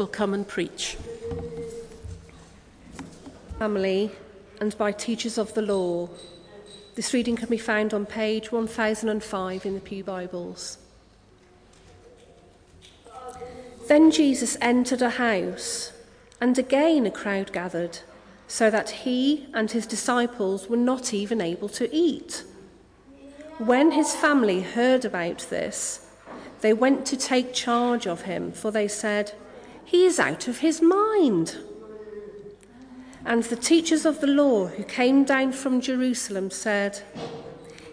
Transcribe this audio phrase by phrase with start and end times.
[0.00, 0.96] will come and preach.
[3.58, 4.10] Family
[4.58, 6.08] and by teachers of the law.
[6.94, 10.78] This reading can be found on page 1005 in the Pew Bibles.
[13.88, 15.92] Then Jesus entered a house,
[16.40, 17.98] and again a crowd gathered,
[18.48, 22.42] so that he and his disciples were not even able to eat.
[23.58, 26.06] When his family heard about this,
[26.62, 29.34] they went to take charge of him, for they said,
[29.90, 31.58] He is out of his mind.
[33.24, 37.02] And the teachers of the law who came down from Jerusalem said,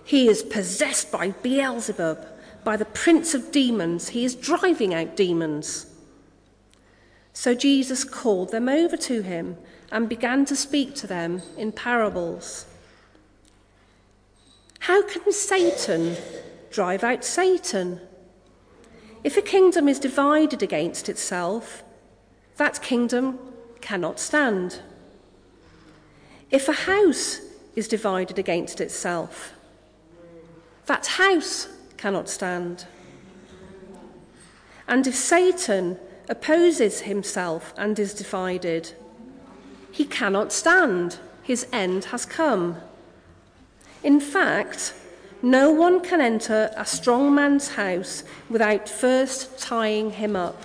[0.05, 2.23] He is possessed by Beelzebub,
[2.63, 4.09] by the prince of demons.
[4.09, 5.88] He is driving out demons.
[7.34, 9.57] So Jesus called them over to him
[9.91, 12.68] and began to speak to them in parables.
[14.82, 16.16] How can Satan
[16.70, 18.02] drive out Satan?
[19.23, 21.84] If a kingdom is divided against itself,
[22.57, 23.39] that kingdom
[23.81, 24.81] cannot stand.
[26.49, 27.41] If a house
[27.76, 29.54] is divided against itself,
[30.85, 31.67] that house
[31.98, 32.85] cannot stand.
[34.87, 35.98] And if Satan
[36.29, 38.93] opposes himself and is divided,
[39.91, 41.20] he cannot stand.
[41.43, 42.77] His end has come.
[44.04, 44.93] In fact,
[45.41, 50.63] no one can enter a strong man's house without first tying him up.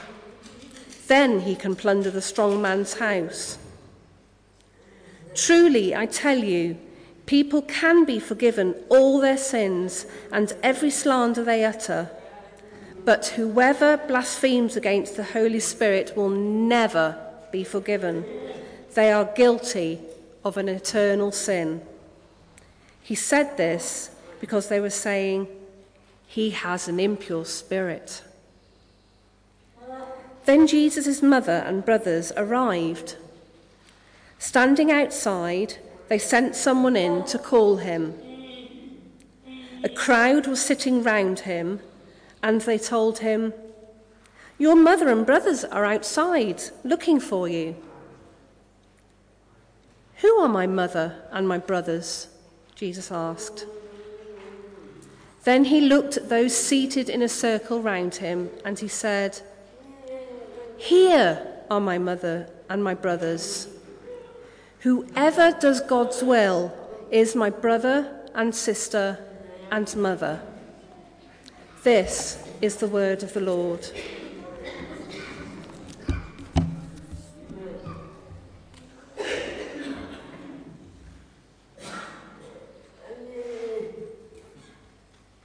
[1.12, 3.58] Then he can plunder the strong man's house.
[5.34, 6.78] Truly, I tell you,
[7.26, 12.10] people can be forgiven all their sins and every slander they utter.
[13.04, 17.18] But whoever blasphemes against the Holy Spirit will never
[17.50, 18.24] be forgiven.
[18.94, 20.00] They are guilty
[20.46, 21.82] of an eternal sin.
[23.02, 25.46] He said this because they were saying,
[26.26, 28.22] He has an impure spirit.
[30.44, 33.16] Then Jesus' mother and brothers arrived.
[34.38, 38.14] Standing outside, they sent someone in to call him.
[39.84, 41.80] A crowd was sitting round him,
[42.42, 43.52] and they told him,
[44.58, 47.76] Your mother and brothers are outside looking for you.
[50.16, 52.28] Who are my mother and my brothers?
[52.74, 53.66] Jesus asked.
[55.44, 59.40] Then he looked at those seated in a circle round him, and he said,
[60.82, 63.68] Here are my mother and my brothers.
[64.80, 66.72] Whoever does God's will
[67.08, 69.16] is my brother and sister
[69.70, 70.42] and mother.
[71.84, 73.86] This is the word of the Lord.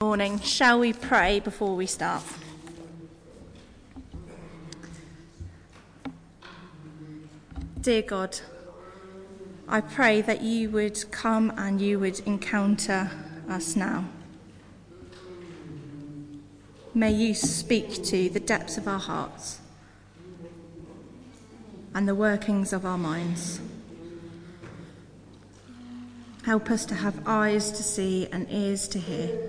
[0.02, 0.40] Morning.
[0.40, 2.24] Shall we pray before we start?
[7.88, 8.38] Dear God,
[9.66, 13.10] I pray that you would come and you would encounter
[13.48, 14.04] us now.
[16.94, 19.62] May you speak to the depths of our hearts
[21.96, 23.62] and the workings of our minds.
[26.44, 29.40] Help us to have eyes to see and ears to hear.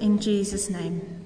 [0.00, 1.19] In Jesus' name,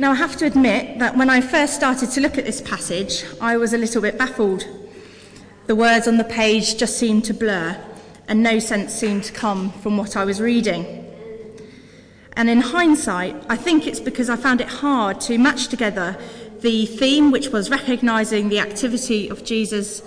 [0.00, 3.24] Now, I have to admit that when I first started to look at this passage,
[3.40, 4.64] I was a little bit baffled.
[5.66, 7.76] The words on the page just seemed to blur,
[8.28, 11.04] and no sense seemed to come from what I was reading.
[12.34, 16.16] And in hindsight, I think it's because I found it hard to match together
[16.60, 20.04] the theme, which was recognizing the activity of Jesus,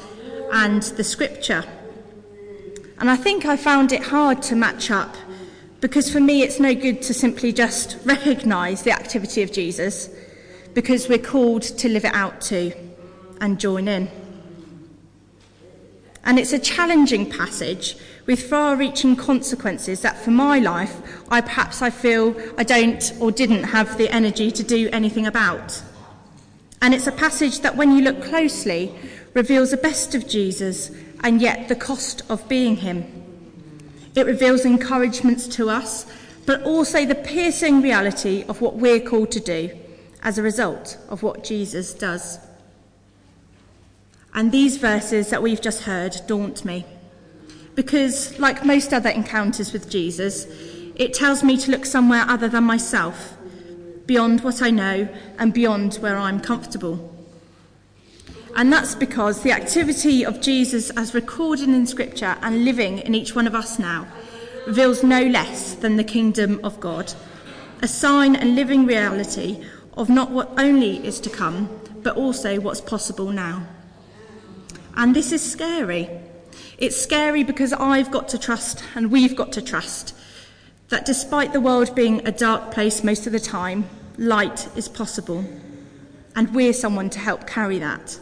[0.53, 1.66] and the scripture.
[2.97, 5.18] And I think I found it hard to match up
[5.81, 10.09] because for me, it's no good to simply just recognise the activity of Jesus,
[10.74, 12.72] because we're called to live it out too
[13.42, 14.09] and join in.
[16.24, 17.97] And it's a challenging passage
[18.28, 23.31] with far reaching consequences that for my life, I perhaps I feel I don't or
[23.31, 25.81] didn't have the energy to do anything about.
[26.81, 28.94] And it's a passage that, when you look closely,
[29.33, 30.92] reveals the best of Jesus
[31.24, 33.20] and yet the cost of being him.
[34.16, 36.06] It reveals encouragements to us,
[36.46, 39.78] but also the piercing reality of what we're called to do
[40.24, 42.40] as a result of what Jesus does.
[44.34, 46.86] And these verses that we've just heard daunt me.
[47.75, 50.46] Because, like most other encounters with Jesus,
[50.96, 53.34] it tells me to look somewhere other than myself,
[54.06, 55.07] beyond what I know
[55.38, 57.11] and beyond where I'm comfortable.
[58.56, 63.33] And that's because the activity of Jesus, as recorded in Scripture and living in each
[63.33, 64.07] one of us now,
[64.68, 67.13] reveals no less than the kingdom of God,
[67.81, 71.69] a sign and living reality of not what only is to come,
[72.03, 73.65] but also what's possible now.
[74.95, 76.09] And this is scary.
[76.77, 80.13] It's scary because I've got to trust, and we've got to trust,
[80.89, 85.45] that despite the world being a dark place most of the time, light is possible.
[86.36, 88.19] And we're someone to help carry that.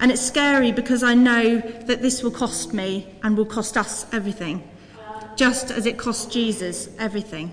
[0.00, 4.06] And it's scary because I know that this will cost me and will cost us
[4.12, 4.68] everything,
[5.36, 7.52] just as it cost Jesus everything.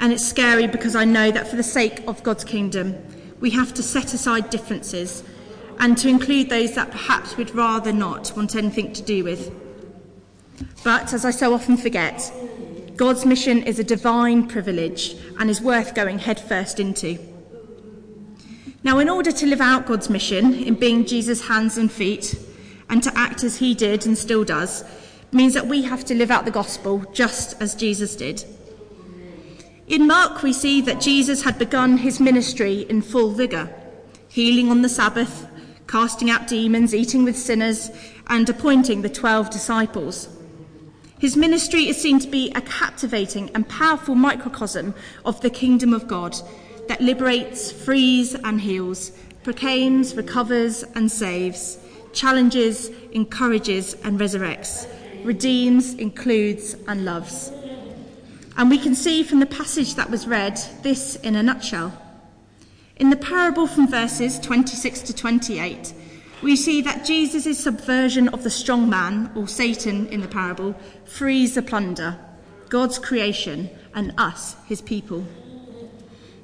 [0.00, 2.94] And it's scary because I know that for the sake of God's kingdom,
[3.40, 5.22] we have to set aside differences
[5.78, 9.52] and to include those that perhaps we'd rather not want anything to do with.
[10.82, 12.32] But as I so often forget,
[12.96, 17.18] God's mission is a divine privilege and is worth going headfirst into.
[18.84, 22.38] Now, in order to live out God's mission in being Jesus' hands and feet
[22.88, 24.84] and to act as he did and still does,
[25.32, 28.44] means that we have to live out the gospel just as Jesus did.
[29.88, 33.68] In Mark, we see that Jesus had begun his ministry in full vigour,
[34.28, 35.46] healing on the Sabbath,
[35.86, 37.90] casting out demons, eating with sinners,
[38.28, 40.28] and appointing the twelve disciples.
[41.18, 46.06] His ministry is seen to be a captivating and powerful microcosm of the kingdom of
[46.06, 46.36] God
[46.88, 49.12] that liberates, frees, and heals,
[49.42, 51.78] proclaims, recovers, and saves,
[52.12, 54.88] challenges, encourages, and resurrects,
[55.24, 57.52] redeems, includes, and loves.
[58.56, 61.92] And we can see from the passage that was read this in a nutshell.
[62.96, 65.94] In the parable from verses 26 to 28,
[66.42, 70.74] we see that Jesus' subversion of the strong man, or Satan in the parable,
[71.04, 72.18] frees the plunder,
[72.68, 75.24] God's creation, and us, his people.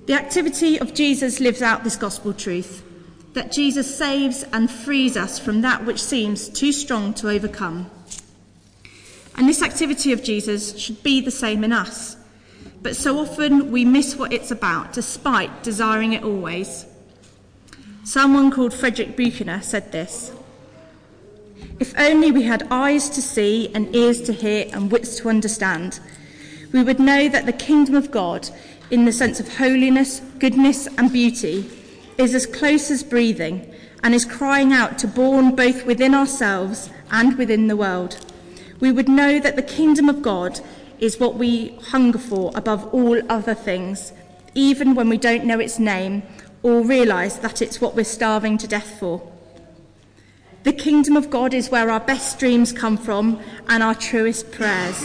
[0.06, 2.82] The activity of Jesus lives out this gospel truth
[3.32, 7.90] that Jesus saves and frees us from that which seems too strong to overcome.
[9.36, 12.16] And this activity of Jesus should be the same in us.
[12.82, 16.86] But so often we miss what it's about, despite desiring it always.
[18.04, 20.32] Someone called Frederick Buechner said this
[21.80, 25.98] If only we had eyes to see and ears to hear and wits to understand,
[26.72, 28.50] we would know that the kingdom of God
[28.94, 31.68] in the sense of holiness, goodness, and beauty,
[32.16, 33.74] is as close as breathing
[34.04, 38.24] and is crying out to born both within ourselves and within the world.
[38.78, 40.60] We would know that the kingdom of God
[41.00, 44.12] is what we hunger for above all other things,
[44.54, 46.22] even when we don't know its name
[46.62, 49.28] or realise that it's what we're starving to death for.
[50.62, 55.04] The kingdom of God is where our best dreams come from and our truest prayers.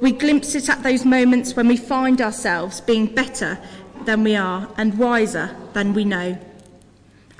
[0.00, 3.58] We glimpse it at those moments when we find ourselves being better
[4.06, 6.38] than we are and wiser than we know.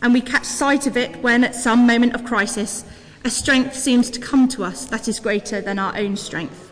[0.03, 2.85] And we catch sight of it when, at some moment of crisis,
[3.25, 6.71] a strength seems to come to us that is greater than our own strength.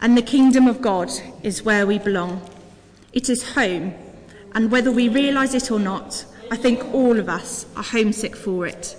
[0.00, 1.10] And the kingdom of God
[1.42, 2.42] is where we belong.
[3.12, 3.94] It is home,
[4.54, 8.66] and whether we realise it or not, I think all of us are homesick for
[8.66, 8.96] it.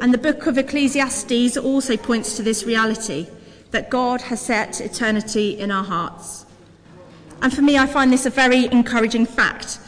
[0.00, 3.28] And the book of Ecclesiastes also points to this reality
[3.72, 6.46] that God has set eternity in our hearts.
[7.42, 9.80] And for me, I find this a very encouraging fact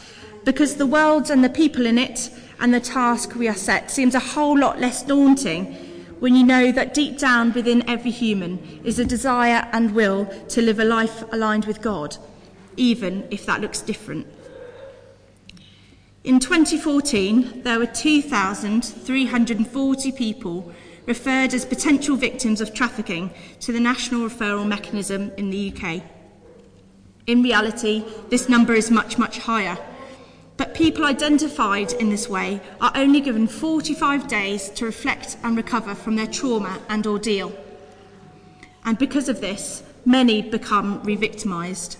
[0.45, 4.15] because the world and the people in it and the task we are set seems
[4.15, 5.75] a whole lot less daunting
[6.21, 10.63] when you know that deep down within every human is a desire and will to
[10.63, 12.17] live a life aligned with God,
[12.77, 14.27] even if that looks different.
[16.23, 20.73] In 2014, there were 2,340 people
[21.07, 23.31] referred as potential victims of trafficking
[23.61, 26.03] to the National Referral Mechanism in the UK.
[27.27, 29.79] In reality, this number is much, much higher.
[30.57, 35.95] But people identified in this way are only given 45 days to reflect and recover
[35.95, 37.53] from their trauma and ordeal.
[38.85, 41.97] And because of this, many become re victimised.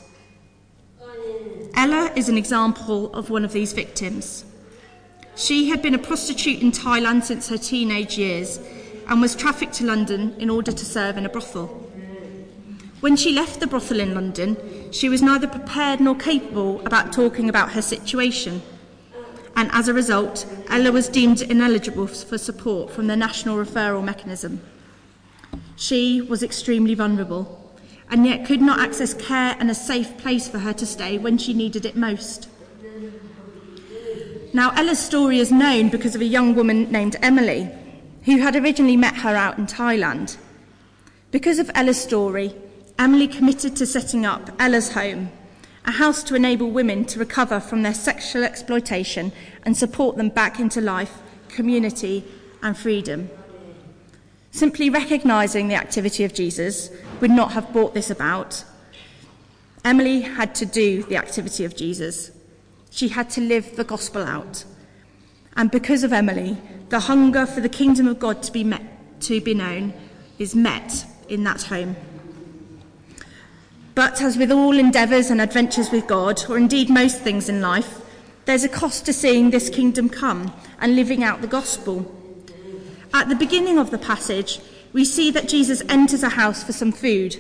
[1.75, 4.45] Ella is an example of one of these victims.
[5.35, 8.61] She had been a prostitute in Thailand since her teenage years
[9.09, 11.67] and was trafficked to London in order to serve in a brothel.
[13.01, 14.57] When she left the brothel in London,
[14.91, 18.63] she was neither prepared nor capable about talking about her situation.
[19.57, 24.63] And as a result, Ella was deemed ineligible for support from the National Referral Mechanism.
[25.77, 27.61] She was extremely vulnerable
[28.11, 31.37] and yet could not access care and a safe place for her to stay when
[31.37, 32.49] she needed it most.
[34.53, 37.71] Now, Ella's story is known because of a young woman named Emily
[38.25, 40.37] who had originally met her out in Thailand.
[41.31, 42.55] Because of Ella's story,
[42.99, 45.31] Emily committed to setting up Ella's Home,
[45.85, 49.33] a house to enable women to recover from their sexual exploitation
[49.65, 52.25] and support them back into life, community,
[52.63, 53.29] and freedom.
[54.53, 56.89] Simply recognising the activity of Jesus
[57.21, 58.65] would not have brought this about.
[59.85, 62.31] Emily had to do the activity of Jesus.
[62.91, 64.65] She had to live the gospel out.
[65.57, 66.57] And because of Emily,
[66.89, 68.83] the hunger for the kingdom of God to be met,
[69.23, 69.95] to be known
[70.39, 71.97] is met in that home.
[73.95, 78.01] But as with all endeavours and adventures with God, or indeed most things in life,
[78.45, 82.13] there's a cost to seeing this kingdom come and living out the gospel.
[83.13, 84.61] At the beginning of the passage,
[84.93, 87.37] we see that Jesus enters a house for some food,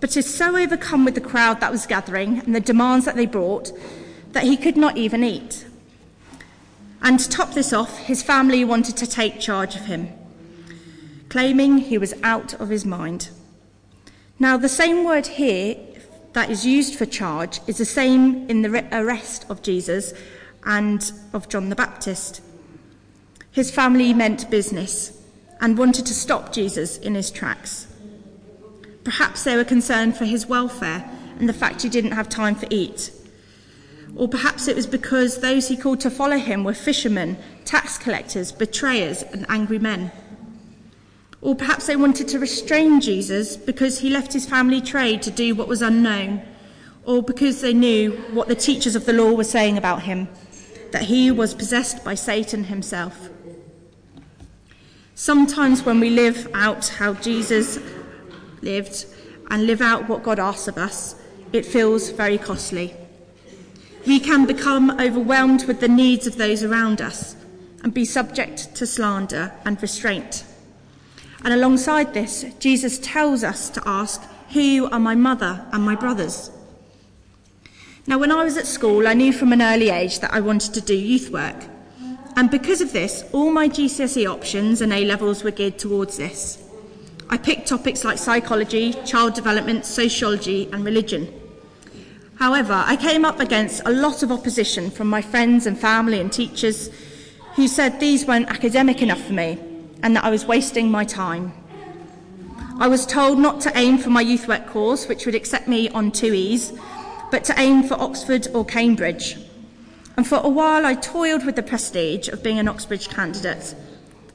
[0.00, 3.26] but is so overcome with the crowd that was gathering and the demands that they
[3.26, 3.72] brought
[4.32, 5.64] that he could not even eat.
[7.04, 10.08] And to top this off, his family wanted to take charge of him,
[11.28, 13.28] claiming he was out of his mind.
[14.38, 15.76] Now, the same word here
[16.32, 20.14] that is used for charge is the same in the arrest of Jesus
[20.64, 22.40] and of John the Baptist.
[23.50, 25.20] His family meant business
[25.60, 27.86] and wanted to stop Jesus in his tracks.
[29.04, 31.08] Perhaps they were concerned for his welfare
[31.38, 33.12] and the fact he didn't have time for eat.
[34.16, 38.52] Or perhaps it was because those he called to follow him were fishermen, tax collectors,
[38.52, 40.12] betrayers, and angry men.
[41.40, 45.54] Or perhaps they wanted to restrain Jesus because he left his family trade to do
[45.54, 46.42] what was unknown,
[47.04, 50.28] or because they knew what the teachers of the law were saying about him,
[50.92, 53.28] that he was possessed by Satan himself.
[55.16, 57.78] Sometimes when we live out how Jesus
[58.62, 59.06] lived
[59.50, 61.14] and live out what God asks of us,
[61.52, 62.94] it feels very costly.
[64.06, 67.36] We can become overwhelmed with the needs of those around us
[67.82, 70.44] and be subject to slander and restraint.
[71.42, 76.50] And alongside this, Jesus tells us to ask, Who are my mother and my brothers?
[78.06, 80.74] Now, when I was at school, I knew from an early age that I wanted
[80.74, 81.64] to do youth work.
[82.36, 86.62] And because of this, all my GCSE options and A levels were geared towards this.
[87.30, 91.32] I picked topics like psychology, child development, sociology, and religion.
[92.44, 96.30] However, I came up against a lot of opposition from my friends and family and
[96.30, 96.90] teachers
[97.54, 99.58] who said these weren't academic enough for me
[100.02, 101.54] and that I was wasting my time.
[102.78, 105.88] I was told not to aim for my youth work course, which would accept me
[105.88, 106.74] on two E's,
[107.30, 109.38] but to aim for Oxford or Cambridge.
[110.18, 113.74] And for a while, I toiled with the prestige of being an Oxbridge candidate,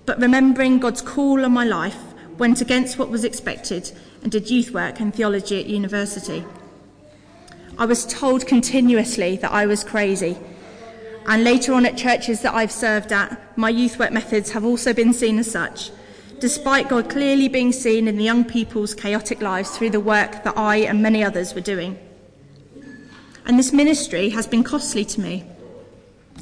[0.07, 1.99] but remembering God's call on my life,
[2.39, 3.91] went against what was expected
[4.23, 6.43] and did youth work and theology at university.
[7.79, 10.37] I was told continuously that I was crazy
[11.29, 14.93] and later on at churches that I've served at, my youth work methods have also
[14.93, 15.91] been seen as such,
[16.39, 20.57] despite God clearly being seen in the young people's chaotic lives through the work that
[20.57, 21.99] I and many others were doing.
[23.45, 25.45] And this ministry has been costly to me.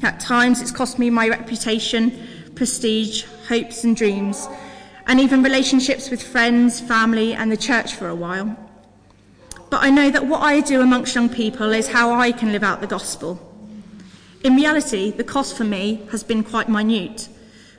[0.02, 4.48] At times, it's cost me my reputation, prestige, hopes, and dreams,
[5.06, 8.67] and even relationships with friends, family, and the church for a while.
[9.70, 12.62] But I know that what I do amongst young people is how I can live
[12.62, 13.44] out the gospel
[14.44, 17.28] in reality, the cost for me has been quite minute,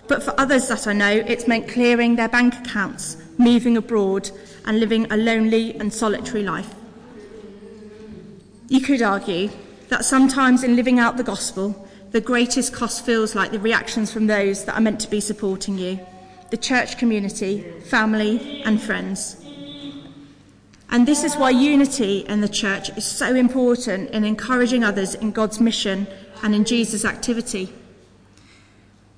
[0.07, 4.29] but for others that I know, it's meant clearing their bank accounts, moving abroad,
[4.65, 6.75] and living a lonely and solitary life.
[8.67, 9.49] You could argue
[9.87, 14.27] that sometimes in living out the gospel, the greatest cost feels like the reactions from
[14.27, 15.99] those that are meant to be supporting you
[16.49, 19.38] the church community, family, and friends.
[20.91, 25.31] And this is why unity in the church is so important in encouraging others in
[25.31, 26.07] God's mission
[26.41, 27.71] and in Jesus' activity.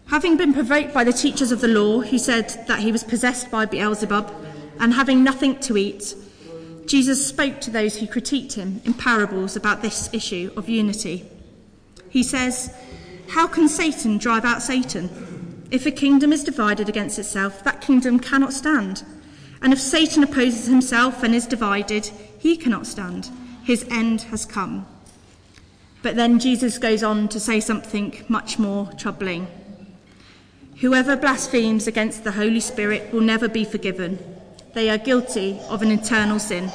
[0.08, 3.50] Having been provoked by the teachers of the law who said that he was possessed
[3.50, 4.30] by Beelzebub
[4.80, 6.14] and having nothing to eat,
[6.86, 11.26] Jesus spoke to those who critiqued him in parables about this issue of unity.
[12.10, 12.76] He says,
[13.30, 15.68] How can Satan drive out Satan?
[15.72, 19.04] If a kingdom is divided against itself, that kingdom cannot stand.
[19.62, 22.08] And if Satan opposes himself and is divided,
[22.40, 23.30] he cannot stand.
[23.64, 24.88] His end has come.
[26.02, 29.48] But then Jesus goes on to say something much more troubling.
[30.80, 34.18] Whoever blasphemes against the Holy Spirit will never be forgiven.
[34.74, 36.72] They are guilty of an eternal sin.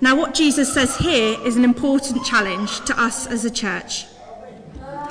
[0.00, 4.06] Now, what Jesus says here is an important challenge to us as a church.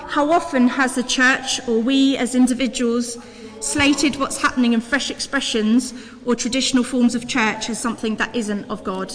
[0.08, 3.18] How often has the church or we as individuals
[3.64, 5.94] slated what's happening in fresh expressions
[6.26, 9.14] or traditional forms of church as something that isn't of God?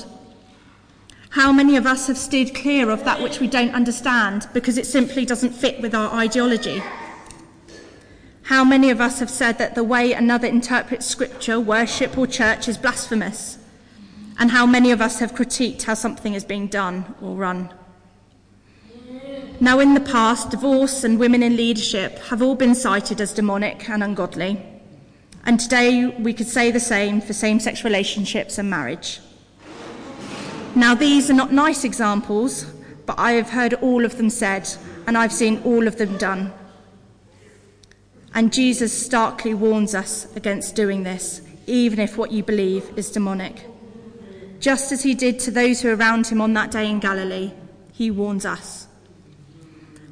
[1.30, 4.86] How many of us have steered clear of that which we don't understand because it
[4.86, 6.82] simply doesn't fit with our ideology?
[8.44, 12.66] How many of us have said that the way another interprets scripture, worship, or church
[12.66, 13.58] is blasphemous?
[14.38, 17.68] And how many of us have critiqued how something is being done or run?
[19.60, 23.88] Now, in the past, divorce and women in leadership have all been cited as demonic
[23.88, 24.62] and ungodly.
[25.44, 29.20] And today we could say the same for same sex relationships and marriage.
[30.76, 32.66] Now, these are not nice examples,
[33.04, 34.68] but I have heard all of them said,
[35.08, 36.52] and I've seen all of them done.
[38.34, 43.64] And Jesus starkly warns us against doing this, even if what you believe is demonic.
[44.60, 47.52] Just as he did to those who were around him on that day in Galilee,
[47.92, 48.87] he warns us.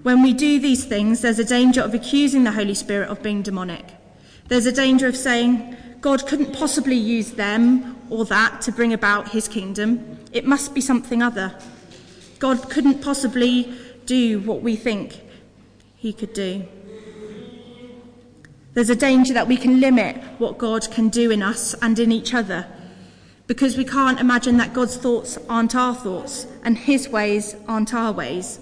[0.07, 3.43] When we do these things, there's a danger of accusing the Holy Spirit of being
[3.43, 3.85] demonic.
[4.47, 9.31] There's a danger of saying, God couldn't possibly use them or that to bring about
[9.31, 10.21] his kingdom.
[10.31, 11.59] It must be something other.
[12.39, 15.23] God couldn't possibly do what we think
[15.97, 16.69] he could do.
[18.75, 22.13] There's a danger that we can limit what God can do in us and in
[22.13, 22.69] each other
[23.49, 28.13] because we can't imagine that God's thoughts aren't our thoughts and his ways aren't our
[28.13, 28.61] ways.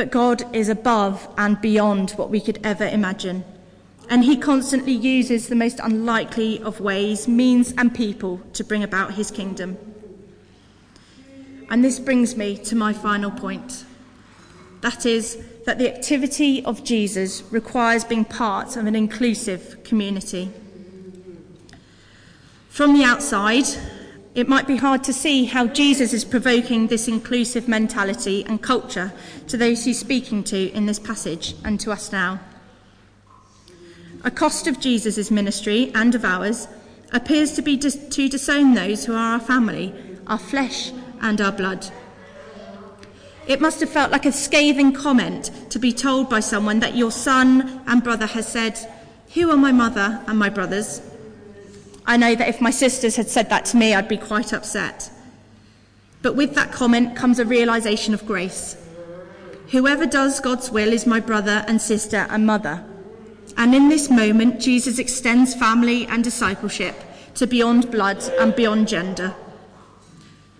[0.00, 3.44] But God is above and beyond what we could ever imagine.
[4.08, 9.12] And he constantly uses the most unlikely of ways, means, and people to bring about
[9.12, 9.76] his kingdom.
[11.68, 13.84] And this brings me to my final point.
[14.80, 20.50] That is, that the activity of Jesus requires being part of an inclusive community.
[22.70, 23.66] From the outside,
[24.34, 29.12] it might be hard to see how Jesus is provoking this inclusive mentality and culture
[29.48, 32.38] to those he's speaking to in this passage and to us now.
[34.22, 36.68] A cost of Jesus' ministry and of ours
[37.12, 39.92] appears to be dis- to disown those who are our family,
[40.28, 41.86] our flesh, and our blood.
[43.48, 47.10] It must have felt like a scathing comment to be told by someone that your
[47.10, 48.78] son and brother has said,
[49.34, 51.00] Who are my mother and my brothers?
[52.06, 55.10] I know that if my sisters had said that to me, I'd be quite upset.
[56.22, 58.76] But with that comment comes a realization of grace.
[59.70, 62.84] Whoever does God's will is my brother and sister and mother.
[63.56, 66.96] And in this moment, Jesus extends family and discipleship
[67.34, 69.34] to beyond blood and beyond gender.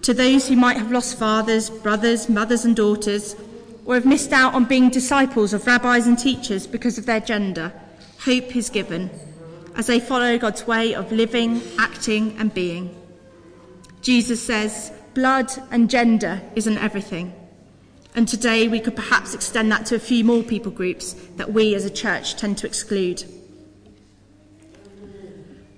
[0.03, 3.37] To those who might have lost fathers, brothers, mothers, and daughters,
[3.85, 7.73] or have missed out on being disciples of rabbis and teachers because of their gender,
[8.21, 9.11] hope is given
[9.77, 12.97] as they follow God's way of living, acting, and being.
[14.03, 17.35] Jesus says, blood and gender isn't everything.
[18.15, 21.75] And today we could perhaps extend that to a few more people groups that we
[21.75, 23.25] as a church tend to exclude.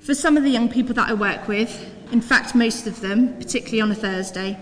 [0.01, 3.37] For some of the young people that I work with, in fact, most of them,
[3.37, 4.59] particularly on a Thursday,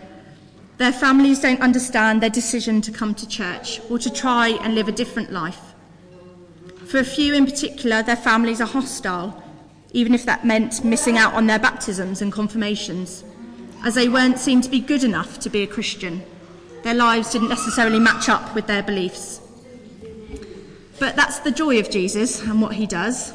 [0.79, 4.89] their families don't understand their decision to come to church or to try and live
[4.89, 5.70] a different life.
[6.91, 9.41] For a few in particular, their families are hostile,
[9.93, 13.23] even if that meant missing out on their baptisms and confirmations,
[13.85, 16.21] as they weren't seen to be good enough to be a Christian.
[16.83, 19.41] Their lives didn't necessarily match up with their beliefs.
[20.99, 23.35] But that's the joy of Jesus and what he does.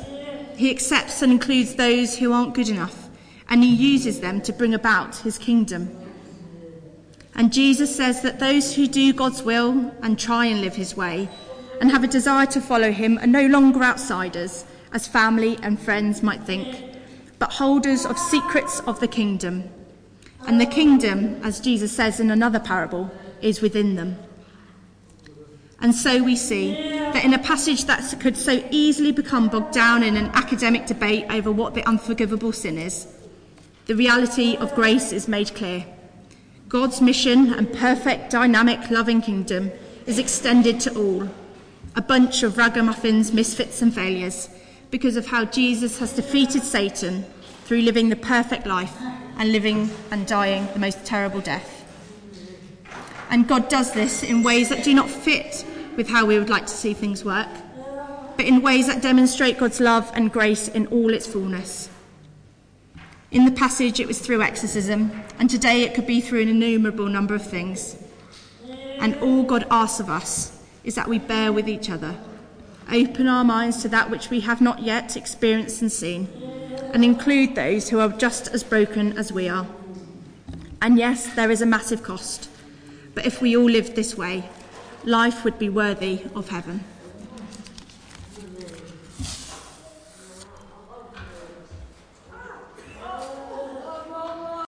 [0.57, 3.07] He accepts and includes those who aren't good enough,
[3.47, 5.95] and he uses them to bring about his kingdom.
[7.35, 11.29] And Jesus says that those who do God's will and try and live his way
[11.81, 16.23] and have a desire to follow him are no longer outsiders, as family and friends
[16.23, 16.83] might think,
[17.37, 19.69] but holders of secrets of the kingdom.
[20.47, 23.11] And the kingdom, as Jesus says in another parable,
[23.41, 24.17] is within them.
[25.81, 30.03] And so we see that in a passage that could so easily become bogged down
[30.03, 33.07] in an academic debate over what the unforgivable sin is,
[33.85, 35.85] the reality of grace is made clear.
[36.69, 39.71] God's mission and perfect, dynamic, loving kingdom
[40.05, 41.29] is extended to all,
[41.95, 44.49] a bunch of ragamuffins, misfits, and failures
[44.91, 47.25] because of how Jesus has defeated Satan
[47.63, 48.95] through living the perfect life
[49.37, 51.71] and living and dying the most terrible death.
[53.29, 56.67] And God does this in ways that do not fit with how we would like
[56.67, 57.49] to see things work,
[58.37, 61.89] but in ways that demonstrate God's love and grace in all its fullness.
[63.31, 67.07] In the passage, it was through exorcism, and today it could be through an innumerable
[67.07, 67.97] number of things.
[68.99, 70.54] And all God asks of us
[70.85, 72.15] is that we bear with each other,
[72.89, 76.29] open our minds to that which we have not yet experienced and seen,
[76.93, 79.67] and include those who are just as broken as we are.
[80.81, 82.49] And yes, there is a massive cost.
[83.15, 84.47] But if we all lived this way,
[85.03, 86.83] life would be worthy of heaven.